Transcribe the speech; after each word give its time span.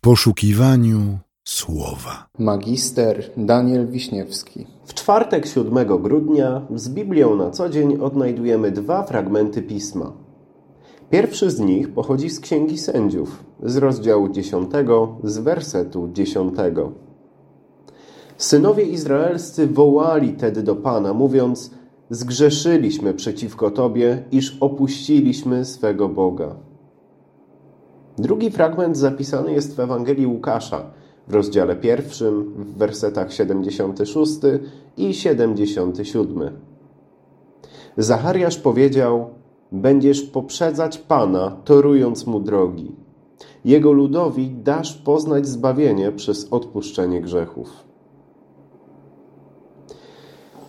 w 0.00 0.02
poszukiwaniu 0.02 1.18
słowa. 1.44 2.26
Magister 2.38 3.30
Daniel 3.36 3.88
Wiśniewski. 3.88 4.66
W 4.84 4.94
czwartek 4.94 5.46
7 5.46 6.02
grudnia 6.02 6.66
z 6.74 6.88
Biblią 6.88 7.36
na 7.36 7.50
co 7.50 7.68
dzień 7.68 7.96
odnajdujemy 8.00 8.70
dwa 8.70 9.02
fragmenty 9.02 9.62
pisma. 9.62 10.12
Pierwszy 11.10 11.50
z 11.50 11.60
nich 11.60 11.92
pochodzi 11.92 12.30
z 12.30 12.40
Księgi 12.40 12.78
Sędziów, 12.78 13.44
z 13.62 13.76
rozdziału 13.76 14.28
10, 14.28 14.70
z 15.24 15.38
wersetu 15.38 16.08
10. 16.12 16.54
Synowie 18.36 18.84
izraelscy 18.84 19.66
wołali 19.66 20.32
tedy 20.32 20.62
do 20.62 20.76
Pana, 20.76 21.14
mówiąc: 21.14 21.70
Zgrzeszyliśmy 22.10 23.14
przeciwko 23.14 23.70
Tobie, 23.70 24.24
iż 24.32 24.56
opuściliśmy 24.60 25.64
swego 25.64 26.08
Boga. 26.08 26.69
Drugi 28.18 28.50
fragment 28.50 28.96
zapisany 28.96 29.52
jest 29.52 29.76
w 29.76 29.80
Ewangelii 29.80 30.26
Łukasza 30.26 30.82
w 31.28 31.34
rozdziale 31.34 31.76
pierwszym, 31.76 32.54
w 32.54 32.78
wersetach 32.78 33.32
76 33.32 34.32
i 34.96 35.14
77. 35.14 36.50
Zachariasz 37.96 38.58
powiedział: 38.58 39.30
Będziesz 39.72 40.22
poprzedzać 40.22 40.98
Pana, 40.98 41.56
torując 41.64 42.26
mu 42.26 42.40
drogi. 42.40 42.92
Jego 43.64 43.92
ludowi 43.92 44.50
dasz 44.50 44.94
poznać 44.94 45.46
zbawienie 45.46 46.12
przez 46.12 46.52
odpuszczenie 46.52 47.20
grzechów. 47.20 47.90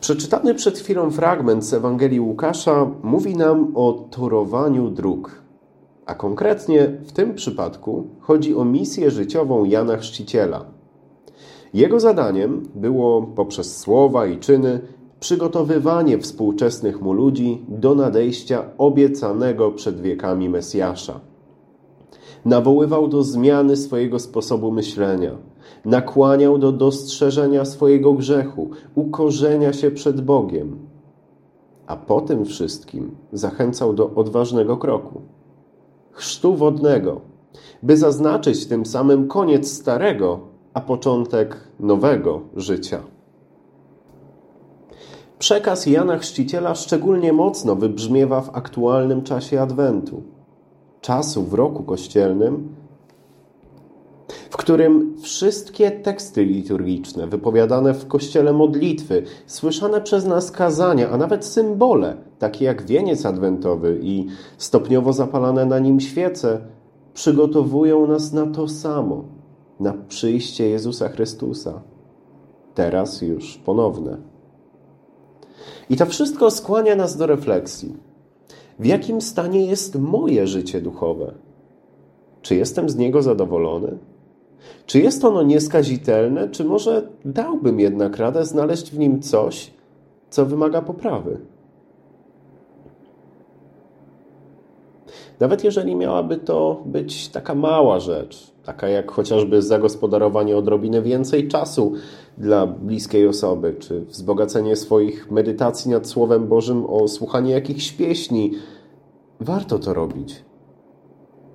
Przeczytany 0.00 0.54
przed 0.54 0.78
chwilą 0.78 1.10
fragment 1.10 1.64
z 1.64 1.74
Ewangelii 1.74 2.20
Łukasza 2.20 2.90
mówi 3.02 3.36
nam 3.36 3.72
o 3.74 3.92
torowaniu 4.10 4.90
dróg. 4.90 5.39
A 6.10 6.14
konkretnie 6.14 6.98
w 7.04 7.12
tym 7.12 7.34
przypadku 7.34 8.06
chodzi 8.20 8.54
o 8.54 8.64
misję 8.64 9.10
życiową 9.10 9.64
Jana 9.64 9.96
Chrzciciela. 9.96 10.64
Jego 11.74 12.00
zadaniem 12.00 12.62
było 12.74 13.22
poprzez 13.22 13.76
słowa 13.76 14.26
i 14.26 14.38
czyny 14.38 14.80
przygotowywanie 15.20 16.18
współczesnych 16.18 17.00
mu 17.00 17.12
ludzi 17.12 17.64
do 17.68 17.94
nadejścia 17.94 18.64
obiecanego 18.78 19.70
przed 19.70 20.00
wiekami 20.00 20.48
Mesjasza. 20.48 21.20
Nawoływał 22.44 23.08
do 23.08 23.22
zmiany 23.22 23.76
swojego 23.76 24.18
sposobu 24.18 24.70
myślenia, 24.70 25.36
nakłaniał 25.84 26.58
do 26.58 26.72
dostrzeżenia 26.72 27.64
swojego 27.64 28.12
grzechu, 28.12 28.70
ukorzenia 28.94 29.72
się 29.72 29.90
przed 29.90 30.20
Bogiem, 30.20 30.78
a 31.86 31.96
po 31.96 32.20
tym 32.20 32.44
wszystkim 32.44 33.10
zachęcał 33.32 33.92
do 33.92 34.10
odważnego 34.14 34.76
kroku 34.76 35.20
chrztu 36.12 36.54
wodnego, 36.54 37.20
by 37.82 37.96
zaznaczyć 37.96 38.66
tym 38.66 38.86
samym 38.86 39.28
koniec 39.28 39.72
starego, 39.72 40.40
a 40.74 40.80
początek 40.80 41.56
nowego 41.80 42.40
życia. 42.56 43.02
Przekaz 45.38 45.86
Jana 45.86 46.18
Chrzciciela 46.18 46.74
szczególnie 46.74 47.32
mocno 47.32 47.76
wybrzmiewa 47.76 48.40
w 48.40 48.56
aktualnym 48.56 49.22
czasie 49.22 49.60
Adwentu, 49.60 50.22
czasu 51.00 51.42
w 51.42 51.54
roku 51.54 51.82
kościelnym, 51.82 52.74
w 54.50 54.56
którym 54.56 55.16
wszystkie 55.22 55.90
teksty 55.90 56.44
liturgiczne, 56.44 57.26
wypowiadane 57.26 57.94
w 57.94 58.06
kościele 58.06 58.52
modlitwy, 58.52 59.22
słyszane 59.46 60.00
przez 60.00 60.24
nas 60.24 60.50
kazania, 60.50 61.10
a 61.10 61.16
nawet 61.16 61.44
symbole, 61.44 62.16
takie 62.38 62.64
jak 62.64 62.86
wieniec 62.86 63.26
adwentowy 63.26 63.98
i 64.02 64.26
stopniowo 64.58 65.12
zapalane 65.12 65.66
na 65.66 65.78
nim 65.78 66.00
świece, 66.00 66.60
przygotowują 67.14 68.06
nas 68.06 68.32
na 68.32 68.46
to 68.46 68.68
samo, 68.68 69.24
na 69.80 69.94
przyjście 70.08 70.68
Jezusa 70.68 71.08
Chrystusa. 71.08 71.82
Teraz 72.74 73.22
już 73.22 73.56
ponowne. 73.56 74.16
I 75.90 75.96
to 75.96 76.06
wszystko 76.06 76.50
skłania 76.50 76.96
nas 76.96 77.16
do 77.16 77.26
refleksji. 77.26 77.96
W 78.78 78.86
jakim 78.86 79.20
stanie 79.20 79.66
jest 79.66 79.98
moje 79.98 80.46
życie 80.46 80.80
duchowe? 80.80 81.34
Czy 82.42 82.54
jestem 82.56 82.88
z 82.88 82.96
niego 82.96 83.22
zadowolony? 83.22 83.98
Czy 84.86 85.00
jest 85.00 85.24
ono 85.24 85.42
nieskazitelne, 85.42 86.48
czy 86.48 86.64
może 86.64 87.08
dałbym 87.24 87.80
jednak 87.80 88.16
radę 88.16 88.44
znaleźć 88.44 88.90
w 88.90 88.98
nim 88.98 89.20
coś, 89.22 89.70
co 90.30 90.46
wymaga 90.46 90.82
poprawy? 90.82 91.40
Nawet 95.40 95.64
jeżeli 95.64 95.96
miałaby 95.96 96.36
to 96.36 96.82
być 96.86 97.28
taka 97.28 97.54
mała 97.54 98.00
rzecz, 98.00 98.52
taka 98.64 98.88
jak 98.88 99.10
chociażby 99.10 99.62
zagospodarowanie 99.62 100.56
odrobiny 100.56 101.02
więcej 101.02 101.48
czasu 101.48 101.92
dla 102.38 102.66
bliskiej 102.66 103.26
osoby, 103.26 103.74
czy 103.78 104.00
wzbogacenie 104.00 104.76
swoich 104.76 105.30
medytacji 105.30 105.90
nad 105.90 106.06
Słowem 106.06 106.48
Bożym 106.48 106.86
o 106.86 107.08
słuchanie 107.08 107.52
jakichś 107.52 107.92
pieśni, 107.92 108.52
warto 109.40 109.78
to 109.78 109.94
robić. 109.94 110.49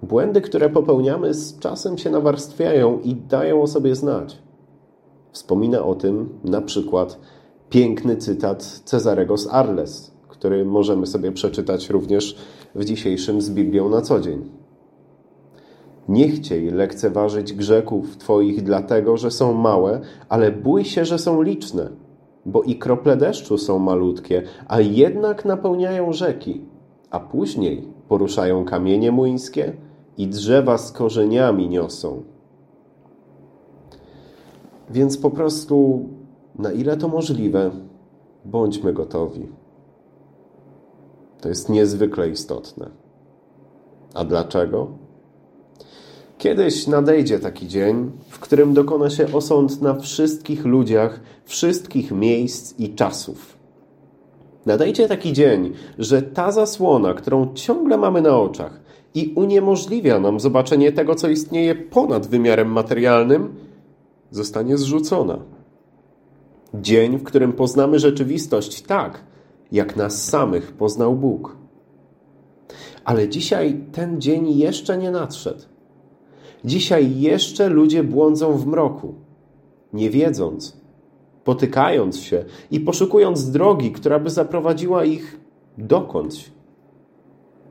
Błędy, 0.07 0.41
które 0.41 0.69
popełniamy, 0.69 1.33
z 1.33 1.59
czasem 1.59 1.97
się 1.97 2.09
nawarstwiają 2.09 2.99
i 2.99 3.15
dają 3.15 3.61
o 3.61 3.67
sobie 3.67 3.95
znać. 3.95 4.37
Wspomina 5.31 5.83
o 5.83 5.95
tym 5.95 6.29
na 6.43 6.61
przykład 6.61 7.19
piękny 7.69 8.17
cytat 8.17 8.63
Cezarego 8.63 9.37
z 9.37 9.47
Arles, 9.47 10.11
który 10.27 10.65
możemy 10.65 11.07
sobie 11.07 11.31
przeczytać 11.31 11.89
również 11.89 12.37
w 12.75 12.85
dzisiejszym 12.85 13.41
z 13.41 13.49
Biblią 13.49 13.89
na 13.89 14.01
co 14.01 14.19
dzień. 14.19 14.49
Nie 16.09 16.29
chciej 16.29 16.71
lekceważyć 16.71 17.53
grzechów 17.53 18.17
Twoich 18.17 18.63
dlatego, 18.63 19.17
że 19.17 19.31
są 19.31 19.53
małe, 19.53 20.01
ale 20.29 20.51
bój 20.51 20.85
się, 20.85 21.05
że 21.05 21.19
są 21.19 21.41
liczne, 21.41 21.89
bo 22.45 22.63
i 22.63 22.75
krople 22.75 23.17
deszczu 23.17 23.57
są 23.57 23.79
malutkie, 23.79 24.43
a 24.67 24.81
jednak 24.81 25.45
napełniają 25.45 26.13
rzeki, 26.13 26.61
a 27.11 27.19
później 27.19 27.87
poruszają 28.07 28.65
kamienie 28.65 29.11
młyńskie 29.11 29.73
i 30.17 30.27
drzewa 30.27 30.77
z 30.77 30.91
korzeniami 30.91 31.69
niosą. 31.69 32.23
Więc 34.89 35.17
po 35.17 35.29
prostu, 35.29 36.09
na 36.55 36.71
ile 36.71 36.97
to 36.97 37.07
możliwe, 37.07 37.71
bądźmy 38.45 38.93
gotowi. 38.93 39.47
To 41.41 41.49
jest 41.49 41.69
niezwykle 41.69 42.29
istotne. 42.29 42.89
A 44.13 44.25
dlaczego? 44.25 44.87
Kiedyś 46.37 46.87
nadejdzie 46.87 47.39
taki 47.39 47.67
dzień, 47.67 48.11
w 48.29 48.39
którym 48.39 48.73
dokona 48.73 49.09
się 49.09 49.33
osąd 49.33 49.81
na 49.81 49.93
wszystkich 49.93 50.65
ludziach, 50.65 51.19
wszystkich 51.45 52.11
miejsc 52.11 52.79
i 52.79 52.95
czasów. 52.95 53.57
Nadejdzie 54.65 55.07
taki 55.07 55.33
dzień, 55.33 55.73
że 55.99 56.21
ta 56.21 56.51
zasłona, 56.51 57.13
którą 57.13 57.53
ciągle 57.53 57.97
mamy 57.97 58.21
na 58.21 58.37
oczach 58.37 58.84
i 59.15 59.33
uniemożliwia 59.35 60.19
nam 60.19 60.39
zobaczenie 60.39 60.91
tego, 60.91 61.15
co 61.15 61.29
istnieje 61.29 61.75
ponad 61.75 62.27
wymiarem 62.27 62.71
materialnym, 62.71 63.55
zostanie 64.31 64.77
zrzucona. 64.77 65.39
Dzień, 66.73 67.17
w 67.17 67.23
którym 67.23 67.53
poznamy 67.53 67.99
rzeczywistość 67.99 68.81
tak, 68.81 69.23
jak 69.71 69.95
nas 69.95 70.23
samych 70.23 70.71
poznał 70.71 71.15
Bóg. 71.15 71.57
Ale 73.05 73.29
dzisiaj 73.29 73.81
ten 73.91 74.21
dzień 74.21 74.57
jeszcze 74.57 74.97
nie 74.97 75.11
nadszedł. 75.11 75.63
Dzisiaj 76.65 77.19
jeszcze 77.19 77.69
ludzie 77.69 78.03
błądzą 78.03 78.57
w 78.57 78.67
mroku, 78.67 79.15
nie 79.93 80.09
wiedząc, 80.09 80.77
potykając 81.43 82.19
się 82.19 82.45
i 82.71 82.79
poszukując 82.79 83.51
drogi, 83.51 83.91
która 83.91 84.19
by 84.19 84.29
zaprowadziła 84.29 85.05
ich 85.05 85.39
dokądś. 85.77 86.51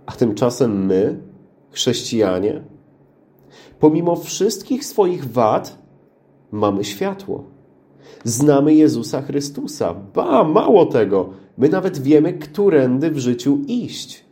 A 0.07 0.13
tymczasem 0.13 0.87
my, 0.87 1.21
chrześcijanie, 1.75 2.63
pomimo 3.81 4.17
wszystkich 4.17 4.85
swoich 4.85 5.33
wad, 5.33 5.79
mamy 6.53 6.85
światło. 6.85 7.45
Znamy 8.25 8.75
Jezusa 8.75 9.23
Chrystusa. 9.23 9.95
Ba, 9.95 10.45
mało 10.45 10.87
tego, 10.87 11.31
my 11.59 11.69
nawet 11.69 11.99
wiemy, 11.99 12.33
którędy 12.33 13.11
w 13.11 13.19
życiu 13.19 13.59
iść. 13.67 14.25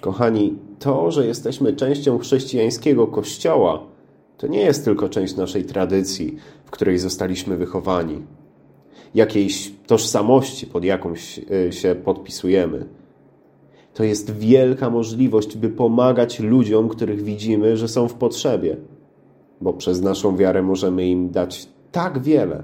Kochani, 0.00 0.58
to, 0.78 1.10
że 1.10 1.26
jesteśmy 1.26 1.72
częścią 1.72 2.18
chrześcijańskiego 2.18 3.06
kościoła, 3.06 3.82
to 4.36 4.46
nie 4.46 4.60
jest 4.60 4.84
tylko 4.84 5.08
część 5.08 5.36
naszej 5.36 5.64
tradycji, 5.64 6.36
w 6.64 6.70
której 6.70 6.98
zostaliśmy 6.98 7.56
wychowani, 7.56 8.22
jakiejś 9.14 9.72
tożsamości, 9.86 10.66
pod 10.66 10.84
jakąś 10.84 11.38
y, 11.38 11.72
się 11.72 11.94
podpisujemy. 11.94 12.99
To 14.00 14.04
jest 14.04 14.30
wielka 14.30 14.90
możliwość, 14.90 15.56
by 15.56 15.68
pomagać 15.68 16.40
ludziom, 16.40 16.88
których 16.88 17.22
widzimy, 17.22 17.76
że 17.76 17.88
są 17.88 18.08
w 18.08 18.14
potrzebie, 18.14 18.76
bo 19.60 19.72
przez 19.72 20.00
naszą 20.00 20.36
wiarę 20.36 20.62
możemy 20.62 21.08
im 21.08 21.30
dać 21.30 21.68
tak 21.92 22.18
wiele. 22.18 22.62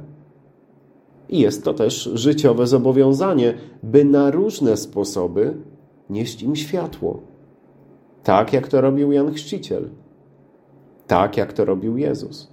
I 1.28 1.38
jest 1.38 1.64
to 1.64 1.74
też 1.74 2.10
życiowe 2.14 2.66
zobowiązanie, 2.66 3.54
by 3.82 4.04
na 4.04 4.30
różne 4.30 4.76
sposoby 4.76 5.56
nieść 6.10 6.42
im 6.42 6.56
światło. 6.56 7.20
Tak 8.22 8.52
jak 8.52 8.68
to 8.68 8.80
robił 8.80 9.12
Jan 9.12 9.32
Chrzciciel. 9.32 9.88
tak 11.06 11.36
jak 11.36 11.52
to 11.52 11.64
robił 11.64 11.96
Jezus. 11.96 12.48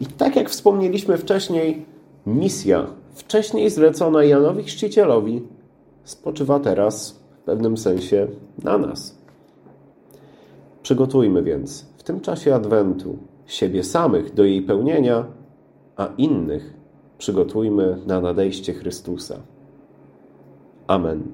I 0.00 0.06
tak 0.06 0.36
jak 0.36 0.50
wspomnieliśmy 0.50 1.18
wcześniej, 1.18 1.86
misja, 2.26 2.86
wcześniej 3.14 3.70
zlecona 3.70 4.24
Janowi 4.24 4.62
Chrzcicielowi, 4.62 5.42
spoczywa 6.10 6.60
teraz 6.60 7.10
w 7.10 7.44
pewnym 7.44 7.76
sensie 7.76 8.26
na 8.62 8.78
nas. 8.78 9.18
Przygotujmy 10.82 11.42
więc 11.42 11.86
w 11.96 12.02
tym 12.02 12.20
czasie 12.20 12.54
Adwentu 12.54 13.18
siebie 13.46 13.84
samych 13.84 14.34
do 14.34 14.44
jej 14.44 14.62
pełnienia, 14.62 15.24
a 15.96 16.08
innych 16.18 16.74
przygotujmy 17.18 17.98
na 18.06 18.20
nadejście 18.20 18.74
Chrystusa. 18.74 19.36
Amen. 20.86 21.32